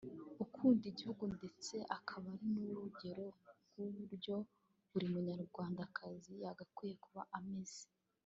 ukunda 0.43 0.83
igihugu 0.91 1.23
ndetse 1.35 1.75
akaba 1.97 2.29
n’urugero 2.51 3.25
rw’uburyo 3.67 4.35
buri 4.91 5.05
munyarwandakazi 5.13 6.33
yagakwiye 6.45 6.95
kuba 7.05 7.21
ameze 7.37 7.83